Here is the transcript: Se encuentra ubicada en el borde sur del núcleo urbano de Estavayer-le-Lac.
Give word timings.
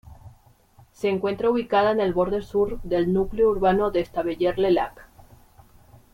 Se 0.93 1.09
encuentra 1.09 1.51
ubicada 1.51 1.91
en 1.91 1.99
el 2.01 2.11
borde 2.11 2.41
sur 2.41 2.81
del 2.81 3.13
núcleo 3.13 3.51
urbano 3.51 3.91
de 3.91 3.99
Estavayer-le-Lac. 3.99 5.05